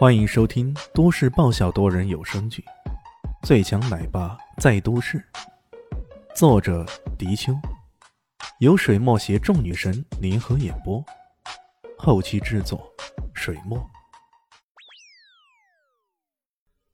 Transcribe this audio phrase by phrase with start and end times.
[0.00, 2.64] 欢迎收听都市爆笑多人有声剧
[3.46, 5.18] 《最强奶爸在都市》，
[6.34, 6.86] 作者：
[7.18, 7.52] 迪秋，
[8.60, 11.04] 由水墨携众女神联合演播，
[11.98, 12.90] 后期制作：
[13.34, 13.78] 水墨。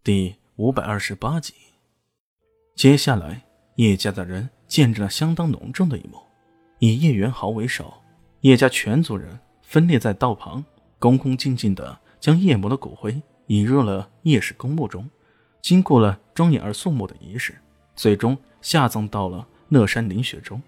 [0.02, 1.54] 第五百二十八集，
[2.74, 3.40] 接下来
[3.76, 6.20] 叶家的人见证了相当隆重的一幕：
[6.80, 8.02] 以叶元豪为首，
[8.40, 10.64] 叶家全族人分列在道旁，
[10.98, 12.00] 恭恭敬敬的。
[12.20, 15.08] 将叶母的骨灰引入了叶氏公墓中，
[15.60, 17.54] 经过了庄严而肃穆的仪式，
[17.94, 20.60] 最终下葬到了乐山灵穴中。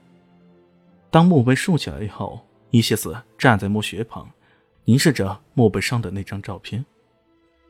[1.11, 2.41] 当墓碑竖起来以后，
[2.71, 4.29] 伊西斯站在墓穴旁，
[4.85, 6.85] 凝视着墓碑上的那张照片，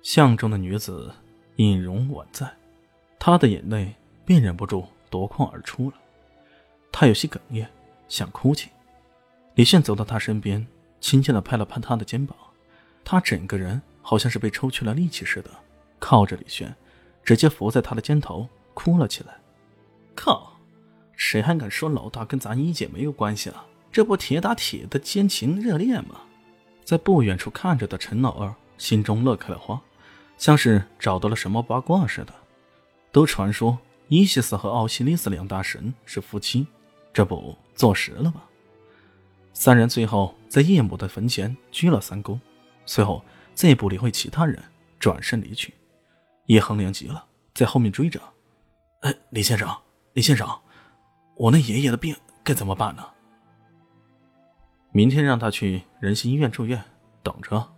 [0.02, 1.12] 像中的女子
[1.56, 2.50] 隐容宛在，
[3.18, 5.96] 他的眼泪便忍不住夺眶而出了。
[6.90, 7.68] 他有些哽咽，
[8.08, 8.70] 想哭泣。
[9.54, 10.66] 李炫走到他身边，
[11.00, 12.36] 轻轻地拍了拍他的肩膀。
[13.10, 15.50] 他整个人好像是被抽去了力气似的，
[15.98, 16.76] 靠着李轩，
[17.24, 19.34] 直接伏在他的肩头哭了起来。
[20.14, 20.52] 靠，
[21.16, 23.64] 谁还敢说老大跟咱一姐没有关系啊？
[23.90, 26.20] 这不铁打铁的奸情热恋吗？
[26.84, 29.80] 在不远处看着的陈老二心中乐开了花，
[30.36, 32.34] 像是找到了什么八卦似的。
[33.10, 33.78] 都传说
[34.08, 36.66] 伊西斯和奥西里斯两大神是夫妻，
[37.14, 38.42] 这不坐实了吗？
[39.54, 42.38] 三人最后在叶母的坟前鞠了三躬。
[42.88, 43.22] 随后
[43.54, 44.58] 再不理会其他人，
[44.98, 45.74] 转身离去。
[46.46, 48.18] 叶恒良急了，在后面追着
[49.02, 49.68] ：“哎，李先生，
[50.14, 50.48] 李先生，
[51.36, 53.04] 我那爷爷的病该怎么办呢？”
[54.90, 56.82] 明天让他去仁心医院住院，
[57.22, 57.74] 等着。”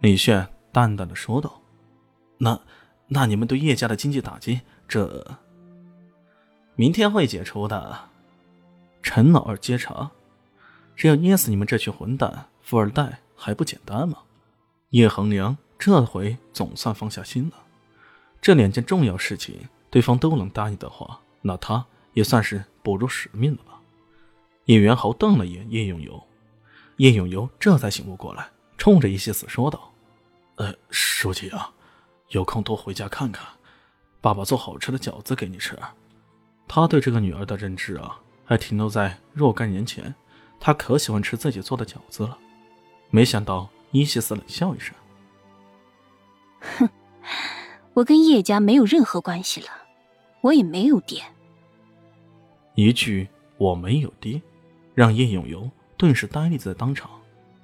[0.00, 1.62] 李炫淡淡的说道。
[2.38, 2.60] “那，
[3.06, 5.38] 那你们对叶家的经济打击，这……
[6.74, 7.96] 明天会解除的。”
[9.04, 10.10] 陈老二接茬
[10.96, 14.18] ：“只要捏死你们这群混蛋富二代！”还不简单吗？
[14.90, 17.56] 叶恒良这回总算放下心了。
[18.40, 21.84] 这两件重要事情，对方都能答应的话，那他
[22.14, 23.80] 也算是不辱使命了吧？
[24.66, 26.22] 叶元豪瞪了眼叶永游，
[26.96, 29.92] 叶永游这才醒悟过来，冲着叶西子说道
[30.56, 31.70] ：“呃，书记啊，
[32.30, 33.46] 有空多回家看看，
[34.20, 35.78] 爸爸做好吃的饺子给你吃。”
[36.68, 40.14] 他对这个女儿的认知啊，还停留在若干年前，
[40.58, 42.38] 他可喜欢吃自己做的饺子了。
[43.10, 44.94] 没想到伊西斯冷笑一声
[46.78, 46.88] ：“哼，
[47.94, 49.68] 我跟叶家没有任何关系了，
[50.42, 51.22] 我也没有爹。”
[52.74, 54.42] 一句“我没有爹”，
[54.94, 57.10] 让叶永游顿时呆立在当场，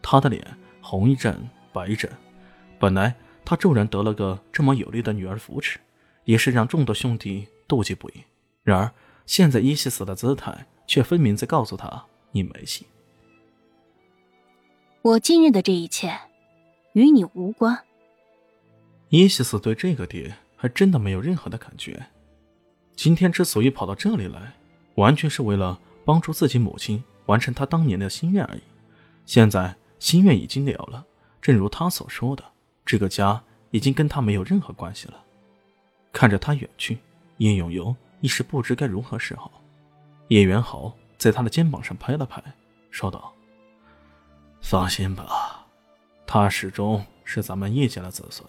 [0.01, 0.47] 他的脸
[0.81, 2.11] 红一阵白一阵。
[2.79, 3.15] 本来
[3.45, 5.79] 他骤然得了个这么有力的女儿扶持，
[6.25, 8.25] 也是让众多兄弟妒忌不已。
[8.63, 8.91] 然而
[9.27, 12.87] 现在伊西斯的姿态却分明在告诉他：“你没戏。”
[15.05, 16.17] 我今日的这一切，
[16.93, 17.77] 与你无关。
[19.09, 22.01] 伊西斯对这个爹还真的没有任何的感觉。
[22.95, 24.53] 今天之所以跑到这里来，
[24.95, 28.61] 完全是为了帮助自己母亲完成她当年的心愿而已。
[29.27, 31.05] 现在心愿已经了了，
[31.41, 32.45] 正如他所说的，
[32.87, 33.43] 这个家
[33.73, 35.21] 已经跟他没有任何关系了。
[36.13, 36.97] 看着他远去，
[37.39, 39.51] 叶永游一时不知该如何是好。
[40.29, 42.41] 叶元豪在他的肩膀上拍了拍，
[42.93, 43.35] 说道。
[44.63, 45.67] 放心吧，
[46.27, 48.49] 他始终是咱们叶家的子孙，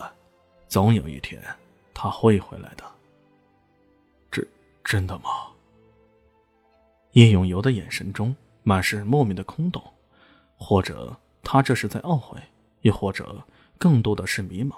[0.70, 1.44] 总有一天
[1.94, 2.86] 他会回来的。
[4.32, 4.48] 真
[4.86, 5.26] 真的吗？
[7.12, 9.84] 叶永游的眼神中满是莫名的空洞，
[10.56, 11.14] 或者
[11.44, 12.40] 他这是在懊悔，
[12.82, 13.44] 又或者
[13.78, 14.76] 更多的是迷茫。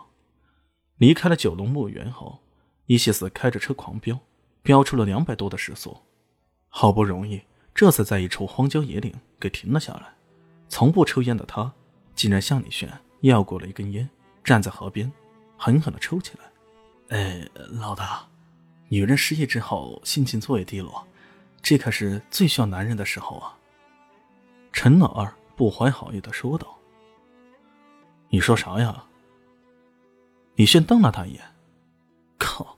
[0.97, 2.39] 离开了九龙墓园后，
[2.87, 4.17] 伊西斯开着车狂飙，
[4.63, 5.95] 飙出了两百多的时速，
[6.69, 7.41] 好不容易
[7.75, 10.15] 这次在一处荒郊野岭给停了下来。
[10.67, 11.71] 从不抽烟的他，
[12.15, 14.09] 竟然向李炫要过了一根烟，
[14.43, 15.11] 站在河边，
[15.57, 17.17] 狠狠地抽起来。
[17.17, 17.47] 哎，
[17.79, 18.27] 老大，
[18.89, 21.05] 女人失业之后心情最为低落，
[21.61, 23.57] 这可是最需要男人的时候啊。
[24.73, 26.77] 陈老二不怀好意地说道
[28.29, 29.05] ：“你说啥呀？”
[30.55, 31.41] 李炫瞪了他一眼
[32.37, 32.77] ：“靠，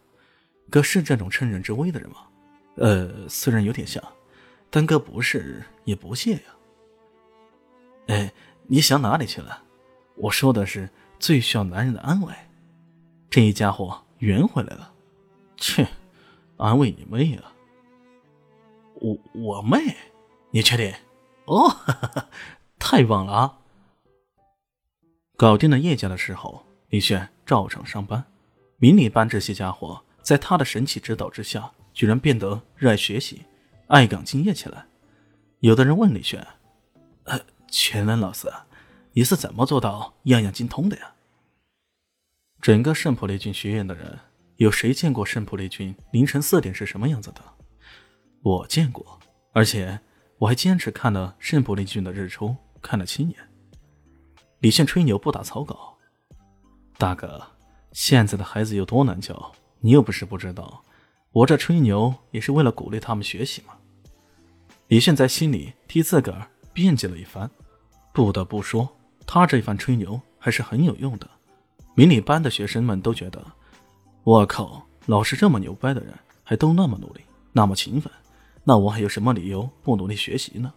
[0.70, 2.18] 哥是这种趁人之危的人吗？
[2.76, 4.04] 呃，虽然有点像，
[4.70, 6.42] 但哥不是也不屑呀。”
[8.08, 8.34] 哎，
[8.68, 9.64] 你想哪里去了？
[10.16, 10.90] 我说的是
[11.20, 12.34] 最需要男人的安慰。
[13.30, 14.94] 这一家伙圆回来了，
[15.58, 15.88] 切，
[16.58, 17.54] 安慰你妹啊！
[18.96, 19.96] 我我妹，
[20.50, 20.92] 你确定？
[21.46, 22.30] 哦，哈 哈
[22.80, 23.60] 太棒了啊！
[25.36, 28.26] 搞定了叶家的时候，李炫照常上班。
[28.78, 33.44] 明理班这些家伙在他的神奇指导之下，居然变得热爱学习、
[33.88, 34.86] 爱岗敬业起来。
[35.60, 36.48] 有的人问李炫
[37.26, 38.48] ：“呃。”全能老师，
[39.14, 41.14] 你是怎么做到样样精通的呀？
[42.62, 44.20] 整个圣普利郡学院的人，
[44.56, 47.42] 有谁见过圣普利郡凌晨四点是什么样子的？
[48.42, 49.20] 我见过，
[49.54, 50.00] 而且
[50.38, 53.38] 我还坚持看了圣普利郡的日出，看了七年。
[54.60, 55.98] 李炫吹牛不打草稿，
[56.98, 57.46] 大哥，
[57.92, 60.84] 现在的孩子有多难教，你又不是不知道。
[61.32, 63.76] 我这吹牛也是为了鼓励他们学习嘛。
[64.88, 67.50] 李炫在心里替自个儿辩解了一番，
[68.14, 68.88] 不得不说，
[69.26, 71.28] 他这番吹牛还是很有用的。
[71.96, 73.44] 明理班的学生们都觉得，
[74.24, 76.14] 我靠，老师这么牛掰的人，
[76.44, 77.22] 还都那么努力，
[77.52, 78.14] 那么勤奋，
[78.64, 80.72] 那我还有什么理由不努力学习呢？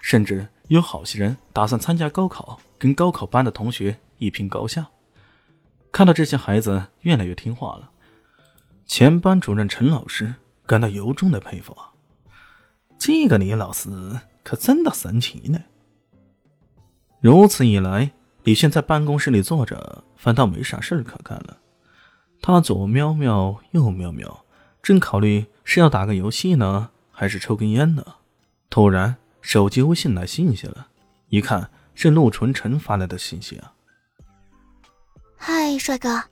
[0.00, 4.84] 甚至有好些人打算参加高考，跟高考班的同学一拼高下。
[5.92, 7.88] 看到这些孩子越来越听话了，
[8.84, 10.34] 前班主任陈老师
[10.66, 11.86] 感到由衷的佩服啊。
[12.98, 13.88] 这个李老师
[14.42, 15.60] 可真的神奇呢。
[17.20, 18.12] 如此一来，
[18.44, 21.58] 李现在办公室里坐着，反倒没啥事可干了。
[22.42, 24.44] 他左瞄瞄，右瞄瞄，
[24.82, 28.02] 正考虑是要打个游戏呢，还是抽根烟呢。
[28.70, 30.88] 突然，手机微信来信息了，
[31.28, 33.74] 一看是陆纯晨发来的信息啊。
[35.36, 36.22] 嗨，帅哥，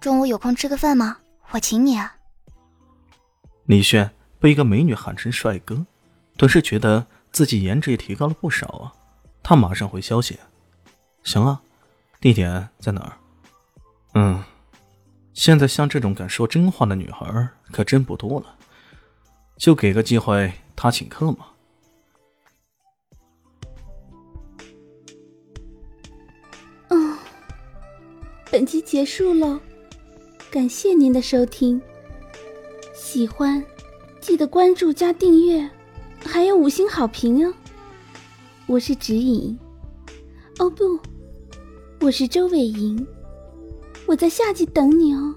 [0.00, 1.18] 中午有空吃个饭吗？
[1.50, 2.16] 我请你啊。
[3.66, 4.10] 李炫
[4.40, 5.84] 被一个美女喊成帅哥。
[6.38, 8.92] 顿时觉得自己颜值也提高了不少啊！
[9.42, 10.38] 他马上回消息
[11.24, 11.62] ：“行啊，
[12.20, 13.18] 地点在哪儿？”
[14.14, 14.44] 嗯，
[15.32, 18.58] 现在像这种敢说真话的女孩可真不多了，
[19.56, 21.46] 就给个机会他请客嘛。
[26.88, 27.18] 嗯，
[28.50, 29.58] 本集结束喽，
[30.50, 31.80] 感谢您的收听，
[32.94, 33.64] 喜欢
[34.20, 35.68] 记得关注加订阅。
[36.24, 37.52] 还有五星好评哦！
[38.66, 39.58] 我是指引，
[40.58, 40.98] 哦不，
[42.00, 43.06] 我是周伟莹，
[44.06, 45.34] 我在下集等你哦。